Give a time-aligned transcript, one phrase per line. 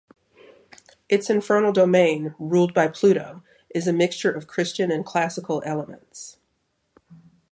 [1.09, 6.39] Its infernal domain, ruled by Pluto, is a mixture of Christian and classical elements.